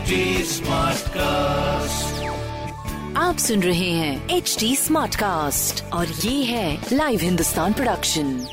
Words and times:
HD 0.00 0.18
Smartcast. 0.44 2.12
आप 3.16 3.36
सुन 3.38 3.62
रहे 3.62 3.90
हैं 3.90 4.28
एच 4.28 4.56
डी 4.60 4.76
स्मार्ट 4.76 5.16
कास्ट 5.16 5.82
और 5.92 6.06
ये 6.06 6.44
है 6.44 6.86
लाइव 6.92 7.20
हिंदुस्तान 7.20 7.72
प्रोडक्शन 7.72 8.46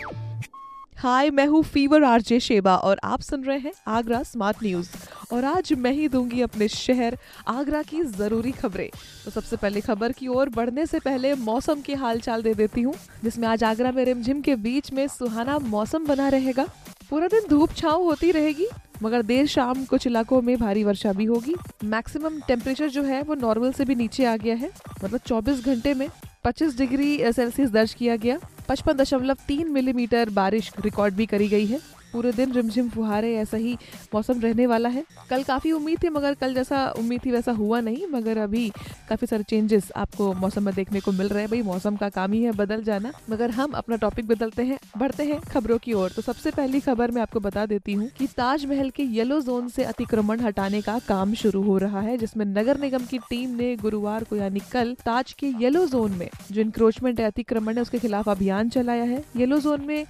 हाय 0.97 1.29
मैं 1.29 1.45
हूँ 1.47 1.63
फीवर 1.63 2.04
आरजे 2.04 2.39
शेबा 2.39 2.75
और 2.75 2.99
आप 3.04 3.21
सुन 3.21 3.43
रहे 3.43 3.59
हैं 3.59 3.71
आगरा 3.88 4.23
स्मार्ट 4.23 4.63
न्यूज़ 4.63 4.89
और 5.33 5.45
आज 5.45 5.73
मैं 5.73 5.91
ही 5.91 6.07
दूँगी 6.07 6.41
अपने 6.41 6.68
शहर 6.68 7.18
आगरा 7.48 7.82
की 7.82 8.02
ज़रूरी 8.02 8.52
खबरें। 8.52 8.89
तो 9.25 9.32
सबसे 9.32 9.55
पहले 9.55 9.82
खबर 9.82 10.11
की 10.11 10.27
ओर 10.27 10.50
बढ़ने 10.50 10.86
से 10.86 11.00
पहले 11.00 11.34
मौसम 11.36 11.82
की 11.82 11.93
हालचाल 11.93 12.43
दे 12.43 12.54
देती 12.54 12.82
हूँ 12.82 12.93
जिसमें 13.23 13.48
आज 13.48 13.64
आगरा 13.64 13.91
में 13.91 14.05
रिमझिम 14.05 14.41
के 14.41 14.55
बीच 14.55 14.91
में 14.91 15.07
सुहाना 15.07 15.57
मौसम 15.59 16.05
बना 16.05 16.29
रहेगा। 16.29 16.68
पूरा 17.09 17.27
दिन 17.27 17.48
धूप 17.50 17.73
छाव 17.73 18.04
होती 18.04 18.32
रहेगी 18.32 18.68
मगर 19.04 19.21
देर 19.21 19.45
शाम 19.48 19.84
कुछ 19.86 20.07
इलाकों 20.07 20.41
में 20.41 20.58
भारी 20.58 20.84
वर्षा 20.84 21.12
भी 21.13 21.26
होगी। 21.26 21.53
मैक्सिमम 21.84 22.40
टेम्परेचर 22.48 22.90
जो 22.90 23.04
है 23.04 23.21
वो 23.21 23.35
नॉर्मल 23.35 23.71
से 23.71 23.85
भी 23.85 23.95
नीचे 23.95 24.26
आ 24.26 24.35
गया 24.38 24.55
है। 24.55 24.71
मतलब 25.04 25.20
24 25.20 25.66
घंटे 25.66 25.94
में 25.94 26.08
25 26.45 26.77
डिग्री 26.77 27.34
सेल्सियस 27.34 27.70
दर्ज 27.70 27.94
किया 27.94 28.16
गया। 28.16 28.38
पचपन 28.70 28.94
दशमलव 28.94 29.38
तीन 29.48 29.71
मिलीमीटर 29.71 30.30
बारिश 30.30 30.71
रिकॉर्ड 30.80 31.13
भी 31.13 31.26
करी 31.26 31.48
गई 31.48 31.66
है। 31.66 31.80
पूरे 32.13 32.31
दिन 32.31 32.52
रिमझिम 32.52 32.89
फुहारे, 32.89 33.34
ऐसा 33.35 33.57
ही 33.57 33.73
मौसम 34.13 34.39
रहने 34.41 34.65
वाला 34.67 34.89
है। 34.89 35.03
कल 35.29 35.43
काफ़ी 35.43 35.71
उम्मीद 35.71 36.03
थी, 36.03 36.09
मगर 36.09 36.34
कल 36.34 36.53
जैसा 36.53 36.85
उम्मीद 36.89 37.21
थी 37.25 37.31
वैसा 37.31 37.52
हुआ 37.52 37.79
नहीं, 37.81 38.07
मगर 38.07 38.38
अभी 38.38 38.70
काफ़ी 39.09 39.27
सारे 39.27 39.43
चेंजेस 39.43 39.91
आपको 39.95 40.34
मौसम 40.34 40.63
में 40.63 40.73
देखने 40.73 40.99
को 40.99 41.12
मिल 41.12 41.27
रहे 41.27 41.41
हैं। 41.41 41.49
भाई, 41.51 41.62
मौसम 41.62 41.95
का 41.95 42.09
काम 42.09 42.34
ही 42.34 42.41
है 42.43 42.51
बदल 42.51 42.84
जाना, 42.84 43.12
मगर 43.29 43.51
हम 43.51 43.71
अपना 43.71 43.95
टॉपिक 43.95 44.27
बदलते 44.27 44.63
हैं, 44.63 44.79
बढ़ते 44.98 45.23
हैं 45.23 45.39
खबरों 45.41 45.77
की 45.77 45.93
ओर। 45.93 46.12
तो 46.15 46.21
सबसे 46.21 46.51
पहली 46.51 46.79
खबर 46.79 47.12
मैं 47.12 47.21
आपको 47.21 47.39
बता 47.39 47.65
देती 47.65 47.93
हूँ 47.93 48.09
कि 48.17 48.27
ताजमहल 48.27 48.89
के 48.89 49.03
येलो 49.03 49.41
जोन 49.41 49.67
से 49.70 49.84
अतिक्रमण 49.84 50.39
हटाने 50.39 50.81
का 50.81 50.98
काम 50.99 51.34
शुरू 51.34 51.62
हो 51.63 51.77
रहा 51.77 52.01
है, 52.01 52.17
जिसमें 52.17 52.45
नगर 52.45 52.79
निगम 52.79 53.05
की 53.05 53.17
टीम 53.20 53.55
ने 53.55 53.76
गुरुवार 53.76 54.23
को, 54.23 54.35
यानी 54.35 54.60
कल, 54.71 54.95
ताज 55.05 55.34
के 55.34 55.48
येलो 55.60 55.85
जोन 55.87 56.12
में 56.12 56.29
जो 56.51 56.62
इंक्रोचमेंट 56.62 57.20
है 57.20 57.26
अतिक्रमण 57.26 57.76
है, 57.76 57.82
उसके 57.82 57.99
खिलाफ 57.99 58.29
अभियान 58.29 58.70
चलाया 58.70 59.04
है। 59.04 59.23
येलो 59.37 59.60
जोन 59.60 59.85
में 59.85 60.05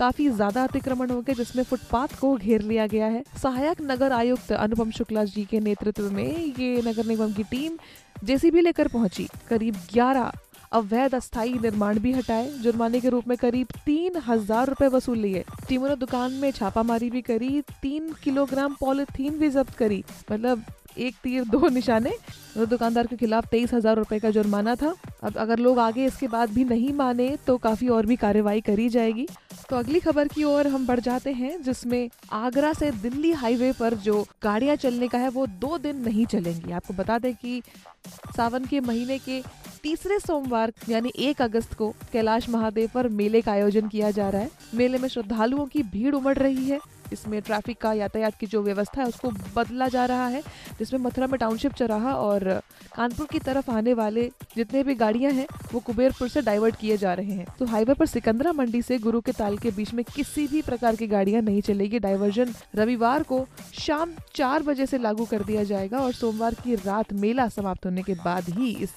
काफ़ी 0.00 0.28
ज़्यादा 0.30 0.62
अतिक्रमण 0.64 1.10
हो 1.10 1.20
गए, 1.20 1.34
जिसमें 1.34 1.62
फुटपाथ 1.64 2.18
को 2.20 2.34
घेर 2.36 2.62
लिया 2.62 2.86
गया 2.88 3.06
है। 3.08 3.22
सहायक 3.42 3.80
नगर 3.82 4.12
आयुक्त 4.12 4.52
अनुपम 4.54 4.90
शुक्ला 4.90 5.24
जी 5.26 5.44
के 5.44 5.60
नेतृत्व 5.60 6.10
में 6.12 6.54
ये 6.58 6.82
नगर 6.86 7.06
निगम 7.06 7.32
की 7.32 7.42
टीम 7.50 7.76
जेसीबी 8.24 8.60
लेकर 8.60 8.88
पहुँची। 8.88 9.28
करीब 9.48 9.76
11 9.92 10.32
अवैध 10.72 11.14
अस्थायी 11.14 11.52
निर्माण 11.60 11.98
भी 11.98 12.12
हटाए, 12.12 12.48
जुर्माने 12.62 13.00
के 13.00 13.08
रूप 13.08 13.28
में 13.28 13.36
करीब 13.38 13.66
तीन 13.86 14.16
हज़ार 14.26 14.68
रूपए 14.68 14.86
वसूल 14.88 15.18
लिए। 15.18 15.44
टीमों 15.68 15.88
ने 15.88 15.96
दुकान 15.98 16.32
में 16.32 16.50
छापामारी 16.52 17.10
भी 17.10 17.22
करी, 17.22 17.60
तीन 17.82 18.12
किलोग्राम 18.24 18.76
पॉलिथीन 18.80 19.38
भी 19.38 19.50
जब्त 19.50 19.74
करी। 19.76 20.02
मतलब 20.30 20.64
एक 20.98 21.14
तीर 21.22 21.44
दो 21.46 21.68
निशाने 21.68 22.12
दुकानदार 22.60 23.06
के 23.06 23.16
खिलाफ 23.16 23.46
तेईस 23.50 23.74
हज़ार 23.74 23.96
रूपए 23.96 24.18
का 24.18 24.30
जुर्माना 24.30 24.74
था। 24.76 24.94
अब 25.22 25.36
अगर 25.36 25.58
लोग 25.58 25.78
आगे 25.78 26.04
इसके 26.06 26.28
बाद 26.28 26.50
भी 26.50 26.64
नहीं 26.64 26.92
माने 26.92 27.36
तो 27.46 27.56
काफ़ी 27.58 27.88
और 27.88 28.06
भी 28.06 28.16
कार्रवाई 28.16 28.60
करी 28.60 28.88
जाएगी। 28.88 29.26
तो 29.70 29.76
अगली 29.76 30.00
खबर 30.00 30.28
की 30.28 30.44
ओर 30.44 30.66
हम 30.66 30.86
बढ़ 30.86 31.00
जाते 31.00 31.32
हैं, 31.32 31.62
जिसमें 31.62 32.08
आगरा 32.32 32.72
से 32.72 32.90
दिल्ली 32.92 33.32
हाईवे 33.32 33.72
पर 33.72 33.94
जो 33.96 34.22
गाड़ियाँ 34.42 34.76
चलने 34.76 35.08
का 35.08 35.18
है, 35.18 35.28
वो 35.28 35.46
दो 35.46 35.78
दिन 35.78 35.96
नहीं 35.96 36.26
चलेंगी। 36.26 36.72
आपको 36.72 36.94
बता 36.94 37.18
दें 37.18 37.34
कि 37.34 37.62
सावन 38.36 38.64
के 38.64 38.80
महीने 38.80 39.18
के 39.18 39.42
तीसरे 39.82 40.18
सोमवार, 40.18 40.72
यानी 40.88 41.12
एक 41.16 41.42
अगस्त 41.42 41.74
को, 41.74 41.94
कैलाश 42.12 42.48
महादेव 42.48 42.90
पर 42.94 43.08
मेले 43.08 43.40
का 43.40 43.52
आयोजन 43.52 43.88
किया 43.88 44.10
जा 44.10 44.28
रहा 44.30 44.42
है। 44.42 44.50
मेले 44.74 44.98
में 44.98 45.08
श्रद्धालुओं 45.08 45.66
की 45.66 45.82
भीड़ 45.82 46.14
उमड़ 46.14 46.36
रही 46.38 46.64
है। 46.64 46.78
इसमें 47.12 47.40
ट्रैफ़िक 47.42 47.80
का 47.80 47.92
यातायात 47.92 48.34
की 48.34 48.46
जो 48.46 48.62
व्यवस्था 48.62 49.00
है, 49.02 49.08
उसको 49.08 49.30
बदला 49.56 49.88
जा 49.88 50.04
रहा 50.04 50.26
है, 50.26 50.42
जिसमें 50.78 51.00
मथुरा 51.00 51.26
में 51.26 51.38
टाउनशिप 51.40 51.72
चौराहा 51.72 52.14
और 52.14 52.48
कानपुर 52.96 53.26
की 53.26 53.38
तरफ़ 53.38 53.70
आने 53.70 53.94
वाले 53.94 54.30
जितने 54.56 54.82
भी 54.82 54.94
गाड़ियाँ 54.94 55.32
हैं, 55.32 55.46
वो 55.72 55.80
कुबेरपुर 55.80 56.28
से 56.28 56.42
डाइवर्ट 56.42 56.76
किए 56.76 56.96
जा 56.96 57.12
रहे 57.14 57.32
हैं। 57.32 57.46
तो 57.58 57.66
हाईवे 57.66 57.94
पर 57.94 58.06
सिकंदरा 58.06 58.52
मंडी 58.52 58.82
से 58.82 58.98
गुरु 58.98 59.20
के 59.20 59.32
ताल 59.32 59.56
के 59.58 59.70
बीच 59.70 59.92
में 59.94 60.04
किसी 60.06 60.46
भी 60.46 60.62
प्रकार 60.62 60.96
की 60.96 61.06
गाड़ियाँ 61.06 61.42
नहीं 61.42 61.60
चलेगी। 61.62 61.98
डाइवर्जन 61.98 62.54
रविवार 62.76 63.22
को 63.22 63.46
शाम 63.78 64.14
चार 64.34 64.62
बजे 64.62 64.86
से 64.86 64.98
लागू 64.98 65.24
कर 65.24 65.42
दिया 65.42 65.64
जाएगा 65.64 65.98
और 65.98 66.12
सोमवार 66.12 66.54
की 66.54 66.74
रात 66.76 67.12
मेला 67.12 67.48
समाप्त 67.48 67.86
होने 67.86 68.02
के 68.02 68.14
बाद 68.14 68.48
ही 68.48 68.70
इस 68.76 68.94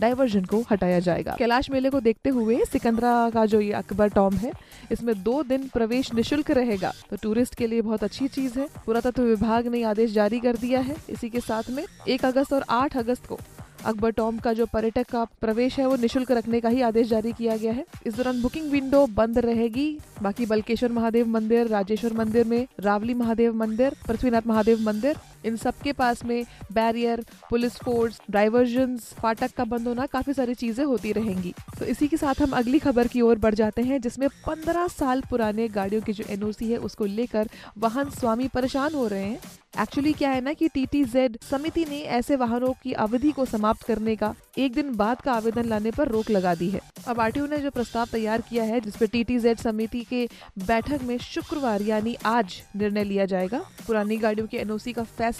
डाइवर्जन 0.00 0.44
को 0.44 0.62
हटाया 0.70 0.98
जाएगा। 1.00 1.36
कैलाश 1.38 1.70
मेले 1.70 1.90
को 1.90 2.00
देखते 2.00 2.30
हुए 2.30 2.58
सिकंदरा 2.64 3.30
का 3.30 3.44
जो 3.46 3.60
ये 3.60 3.72
अकबर 3.74 4.08
टॉम 4.10 4.34
है, 4.34 4.52
इसमें 4.92 5.14
दो 5.22 5.42
दिन 5.42 5.68
प्रवेश 5.68 6.12
निशुल्क 6.14 6.50
रहेगा। 6.50 6.92
तो 7.10 7.16
टूरिस्ट 7.22 7.53
के 7.54 7.66
लिए 7.66 7.82
बहुत 7.82 8.04
अच्छी 8.04 8.28
चीज़ 8.28 8.58
है। 8.58 8.68
पुरातत्व 8.86 9.22
विभाग 9.22 9.66
ने 9.66 9.82
आदेश 9.82 10.10
जारी 10.10 10.40
कर 10.40 10.56
दिया 10.56 10.80
है। 10.80 10.96
इसी 11.10 11.30
के 11.30 11.40
साथ 11.40 11.70
में 11.70 11.84
एक 12.08 12.24
अगस्त 12.24 12.52
और 12.52 12.64
आठ 12.70 12.96
अगस्त 12.96 13.26
को 13.26 13.38
अकबर 13.84 14.10
टॉम 14.10 14.38
का 14.38 14.52
जो 14.52 14.66
पर्यटक 14.66 15.06
का 15.06 15.24
प्रवेश 15.24 15.78
है, 15.78 15.86
वो 15.86 15.96
निशुल्क 15.96 16.30
रखने 16.30 16.60
का 16.60 16.68
ही 16.68 16.80
आदेश 16.80 17.08
जारी 17.08 17.32
किया 17.32 17.56
गया 17.56 17.72
है। 17.72 17.84
इस 18.06 18.14
दौरान 18.14 18.40
बुकिंग 18.42 18.70
विंडो 18.70 19.06
बंद 19.06 19.38
रहेगी। 19.38 19.98
बाकी 20.22 20.46
बलकेश्वर 20.46 20.92
महादेव 20.92 21.26
मंदिर, 21.26 21.66
राजेश्वर 21.66 22.12
मंदिर 22.12 22.46
में, 22.46 22.66
रावली 22.80 23.14
महादेव 23.14 23.54
मंदिर, 23.54 23.96
पृथ्वीनाथ 24.08 24.46
महादेव 24.46 24.80
मंदिर 24.80 25.16
इन 25.44 25.56
सबके 25.56 25.92
पास 25.92 26.24
में 26.24 26.44
बैरियर, 26.72 27.24
पुलिस 27.50 27.76
फोर्स 27.76 28.20
डाइवर्जन 28.30 28.96
फाटक 29.14 29.54
का 29.56 29.64
बंद 29.64 29.88
होना 29.88 30.06
काफ़ी 30.06 30.32
सारी 30.32 30.54
चीज़ें 30.54 30.84
होती 30.84 31.12
रहेंगी। 31.12 31.54
तो 31.78 31.84
इसी 31.84 32.08
के 32.08 32.16
साथ 32.16 32.42
हम 32.42 32.52
अगली 32.52 32.78
खबर 32.78 33.06
की 33.06 33.20
ओर 33.20 33.38
बढ़ 33.38 33.54
जाते 33.54 33.82
हैं, 33.82 34.00
जिसमें 34.00 34.28
पंद्रह 34.46 34.86
साल 34.88 35.22
पुराने 35.30 35.68
गाड़ियों 35.68 36.02
की 36.02 36.12
जो 36.12 36.24
एनओसी 36.30 36.70
है, 36.70 36.76
उसको 36.78 37.04
लेकर 37.04 37.48
वाहन 37.78 38.10
स्वामी 38.10 38.48
परेशान 38.48 38.94
हो 38.94 39.06
रहे 39.06 39.24
हैं। 39.24 39.40
एक्चुअली 39.80 40.12
क्या 40.12 40.30
है 40.30 40.40
ना 40.40 40.52
कि 40.52 40.68
टीटीजेड 40.68 41.36
समिति 41.42 41.84
ने 41.84 41.98
ऐसे 41.98 42.36
वाहनों 42.36 42.72
की 42.82 42.92
अवधि 42.92 43.30
को 43.32 43.44
समाप्त 43.44 43.82
करने 43.82 44.14
का, 44.16 44.34
एक 44.58 44.74
दिन 44.74 44.94
बाद 44.96 45.20
का 45.20 45.32
आवेदन 45.32 45.64
लाने 45.64 45.90
पर 45.90 46.08
रोक 46.08 46.30
लगा 46.30 46.54
दी 46.54 46.68
है। 46.70 46.80
अब 47.08 47.20
आरटीओ 47.20 47.46
ने 47.46 47.58
जो 47.58 47.70
प्रस्ताव 47.70 48.06
तैयार 48.06 48.40
किया 48.40 48.64
है 48.64 48.80
जिसपे 48.80 49.06
टीटीजेड 49.06 49.58
समिति 49.58 50.00
के 50.00 50.28
बैठक 50.58 51.02
में 51.02 51.18
शुक्रवार 51.18 51.82
यानी 51.82 52.16
आज 52.26 52.62
निर्णय 52.76 53.04
लिया 53.04 53.24
जाएगा। 53.24 53.58
पुरानी 53.86 54.16
गाड़ियों 54.16 54.46
के 54.46 54.56
एनओसी 54.56 54.92
का 54.92 55.02
फैसला 55.02 55.33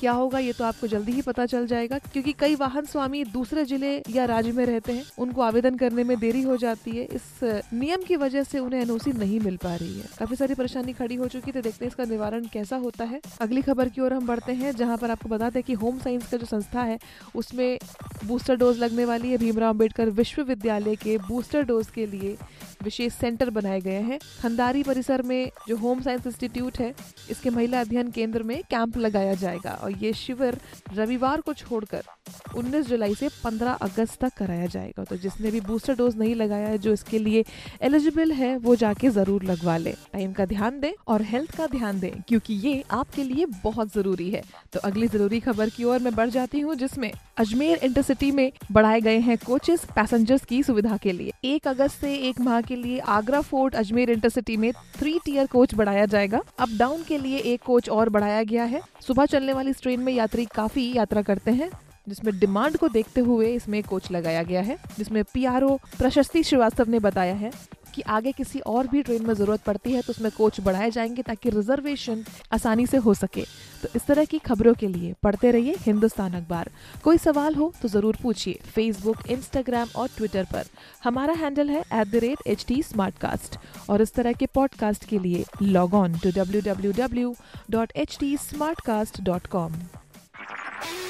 क्या 0.00 0.12
होगा 0.12 0.38
ये 0.38 0.52
तो 0.52 0.64
आपको 0.64 0.86
जल्दी 0.86 1.12
ही 1.12 1.22
पता 1.22 1.46
चल 1.46 1.66
जाएगा, 1.66 1.98
क्योंकि 2.02 2.32
कई 2.40 2.54
वाहन 2.54 2.84
स्वामी 2.86 3.22
दूसरे 3.26 3.64
ज़िले 3.64 3.90
या 4.10 4.24
राज्य 4.24 4.52
में 4.52 4.64
रहते 4.66 4.92
हैं, 4.92 5.04
उनको 5.18 5.42
आवेदन 5.42 5.76
करने 5.76 6.04
में 6.04 6.18
देरी 6.20 6.42
हो 6.42 6.56
जाती 6.56 6.90
है, 6.90 7.04
इस 7.04 7.22
नियम 7.72 8.02
की 8.02 8.16
वजह 8.16 8.42
से 8.44 8.58
उन्हें 8.58 8.80
एनओसी 8.80 9.12
नहीं 9.14 9.40
मिल 9.40 9.56
पा 9.56 9.74
रही 9.74 9.98
है। 9.98 10.06
काफ़ी 10.18 10.36
सारी 10.36 10.54
परेशानी 10.54 10.92
खड़ी 10.92 11.14
हो 11.14 11.28
चुकी 11.28 11.52
थी 11.52 11.60
देखते 11.60 11.84
हैं 11.84 11.90
इसका 11.90 12.04
निवारण 12.04 12.44
कैसा 12.52 12.76
होता 12.76 13.04
है। 13.04 13.20
अगली 13.40 13.62
खबर 13.62 13.88
की 13.88 14.00
ओर 14.00 14.12
हम 14.12 14.26
बढ़ते 14.26 14.52
हैं, 14.52 14.72
जहाँ 14.72 14.96
पर 14.96 15.10
आपको 15.10 15.28
बता 15.28 15.50
दें 15.50 15.62
कि 15.62 15.72
होम 15.74 15.98
साइंस 15.98 16.30
का 16.30 16.36
जो 16.36 16.46
संस्था 16.46 16.82
है, 16.82 16.98
उसमें 17.34 17.78
बूस्टर 18.24 18.56
डोज 18.56 18.78
लगने 18.78 19.04
वाली 19.04 19.30
है। 19.30 19.36
भीमराव 19.38 19.72
अंबेडकर 19.72 20.10
विश्वविद्यालय 20.10 20.96
के 20.96 21.16
बूस्टर 21.18 21.62
डोज 21.62 21.90
के 21.90 22.06
लिए 22.06 22.36
विशेष 22.84 23.12
सेंटर 23.12 23.50
बनाए 23.50 23.80
गए 23.80 24.00
हैं। 24.00 24.18
खंडारी 24.42 24.82
परिसर 24.82 25.22
में 25.22 25.50
जो 25.68 25.76
होम 25.76 26.00
साइंस 26.00 26.26
इंस्टीट्यूट 26.26 26.78
है, 26.78 26.94
इसके 27.30 27.50
महिला 27.50 27.80
अध्ययन 27.80 28.10
केंद्र 28.10 28.42
में 28.42 28.62
कैंप 28.70 28.96
लगाया 28.98 29.34
जाएगा 29.34 29.72
और 29.74 29.96
ये 29.98 30.12
शिविर 30.12 30.58
रविवार 30.94 31.40
को 31.40 31.54
छोड़कर 31.54 32.02
19 32.56 32.86
जुलाई 32.86 33.14
से 33.14 33.28
15 33.44 33.72
अगस्त 33.82 34.20
तक 34.20 34.32
कराया 34.36 34.66
जाएगा। 34.66 35.04
तो 35.04 35.16
जिसने 35.16 35.50
भी 35.50 35.60
बूस्टर 35.60 35.94
डोज 35.94 36.16
नहीं 36.18 36.34
लगाया 36.34 36.68
है, 36.68 36.78
जो 36.78 36.92
इसके 36.92 37.18
लिए 37.18 37.44
एलिजिबल 37.82 38.32
है, 38.32 38.56
वो 38.56 38.76
जाके 38.76 39.10
ज़रूर 39.10 39.44
लगवा 39.44 39.76
ले। 39.76 39.92
टाइम 40.12 40.32
का 40.32 40.46
ध्यान 40.46 40.80
दें 40.80 40.92
और 41.08 41.22
हेल्थ 41.22 41.56
का 41.56 41.66
ध्यान 41.66 42.00
दें, 42.00 42.10
क्योंकि 42.28 42.54
ये 42.56 42.82
आपके 42.90 43.24
लिए 43.24 43.46
बहुत 43.64 43.92
ज़रूरी 43.94 44.30
है। 44.30 44.42
तो 44.72 44.80
अगली 44.80 45.08
ज़रूरी 45.08 45.40
खबर 45.40 45.68
की 45.68 45.84
ओर 45.84 45.98
मैं 45.98 46.14
बढ़ 46.14 46.28
जाती 46.30 46.60
हूँ, 46.60 46.74
जिसमें 46.74 47.12
अजमेर 47.38 47.78
इंटरसिटी 47.84 48.30
में 48.30 48.50
बढ़ाए 48.72 49.00
गए 49.00 49.18
हैं 49.18 49.36
कोचेस 49.38 49.84
पैसेंजर्स 49.96 50.44
की 50.44 50.62
सुविधा 50.62 50.96
के 50.96 51.12
लिए। 51.12 51.32
एक 51.44 51.68
अगस्त 51.68 52.00
से 52.00 52.14
एक 52.18 52.40
माह 52.40 52.60
के 52.60 52.76
लिए 52.76 52.98
आगरा 52.98 53.40
फोर्ट, 53.40 53.74
अजमेर 53.74 54.10
इंटरसिटी 54.10 54.56
में 54.56 54.72
थ्री 54.98 55.18
टीयर 55.24 55.46
कोच 55.46 55.74
बढ़ाया 55.74 56.06
जाएगा। 56.06 56.40
अप 56.58 56.68
डाउन 56.78 57.02
के 57.02 57.18
लिए 57.18 57.38
एक 57.38 57.62
कोच 57.62 57.88
और 57.88 58.08
बढ़ाया 58.08 58.42
गया 58.42 58.64
है। 58.64 58.80
सुबह 59.06 59.26
चलने 59.26 59.52
वाली 59.52 59.70
इस 59.70 59.82
ट्रेन 59.82 60.00
में 60.00 60.12
यात्री 60.12 60.44
काफ़ी 60.46 60.92
यात्रा 60.96 61.22
करते 61.22 61.50
हैं। 61.50 61.70
जिसमें 62.06 62.38
डिमांड 62.38 62.76
को 62.76 62.88
देखते 62.88 63.20
हुए 63.20 63.52
इसमें 63.54 63.82
कोच 63.82 64.10
लगाया 64.10 64.42
गया 64.42 64.60
है, 64.62 64.78
जिसमें 64.98 65.22
पीआरओ 65.24 65.76
प्रशस्ति 65.98 66.42
श्रीवास्तव 66.42 66.88
ने 66.90 66.98
बताया 67.00 67.34
है 67.34 67.50
कि 67.94 68.02
आगे 68.08 68.32
किसी 68.32 68.58
और 68.60 68.86
भी 68.86 69.02
ट्रेन 69.02 69.24
में 69.26 69.32
ज़रूरत 69.34 69.60
पड़ती 69.60 69.92
है 69.92 70.00
तो 70.02 70.10
उसमें 70.10 70.30
कोच 70.32 70.60
बढ़ाए 70.60 70.90
जाएँगे 70.90 71.22
ताकि 71.22 71.50
रिजर्वेशन 71.50 72.22
आसानी 72.52 72.86
से 72.86 72.96
हो 72.96 73.14
सके। 73.14 73.42
तो 73.82 73.88
इस 73.96 74.06
तरह 74.06 74.24
की 74.24 74.38
खबरों 74.38 74.74
के 74.74 74.88
लिए 74.88 75.14
पढ़ते 75.22 75.50
रहिए 75.50 75.76
हिंदुस्तान 75.80 76.34
अखबार। 76.34 76.70
कोई 77.04 77.18
सवाल 77.18 77.54
हो 77.54 77.72
तो 77.82 77.88
ज़रूर 77.88 78.16
पूछिए 78.22 78.58
फेसबुक 78.74 79.26
इंस्टाग्राम 79.30 79.88
और 79.96 80.08
ट्विटर 80.16 80.46
पर। 80.52 80.66
हमारा 81.04 81.34
हैंडल 81.34 81.70
है 81.70 81.82
एट 81.92 83.58
और 83.90 84.02
इस 84.02 84.14
तरह 84.14 84.32
के 84.32 84.46
पॉडकास्ट 84.46 85.04
के 85.04 85.18
लिए 85.18 85.44
लॉग 85.62 85.94
ऑन 85.94 86.18
टू 86.18 86.30
डब्ल्यू 86.32 87.34